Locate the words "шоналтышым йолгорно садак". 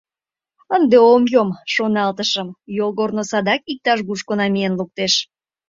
1.73-3.61